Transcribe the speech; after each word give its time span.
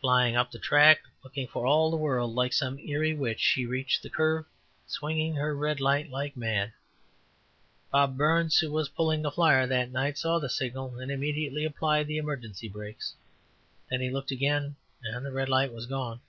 Flying 0.00 0.36
up 0.36 0.52
the 0.52 0.58
track, 0.60 1.02
looking 1.24 1.48
for 1.48 1.66
all 1.66 1.90
the 1.90 1.96
world 1.96 2.32
like 2.32 2.52
some 2.52 2.78
eyrie 2.78 3.12
witch, 3.12 3.40
she 3.40 3.66
reached 3.66 4.04
the 4.04 4.08
curve, 4.08 4.44
swinging 4.86 5.34
her 5.34 5.52
red 5.52 5.80
light 5.80 6.08
like 6.12 6.36
mad. 6.36 6.72
Bob 7.90 8.16
Burns, 8.16 8.58
who 8.60 8.70
was 8.70 8.88
pulling 8.88 9.20
the 9.22 9.32
flyer 9.32 9.66
that 9.66 9.90
night, 9.90 10.16
saw 10.16 10.38
the 10.38 10.48
signal, 10.48 10.96
and 11.00 11.10
immediately 11.10 11.64
applied 11.64 12.06
the 12.06 12.18
emergency 12.18 12.68
brakes. 12.68 13.14
Then 13.90 14.00
he 14.00 14.10
looked 14.10 14.30
again 14.30 14.76
and 15.02 15.26
the 15.26 15.32
red 15.32 15.48
light 15.48 15.72
was 15.72 15.86
gone. 15.86 16.20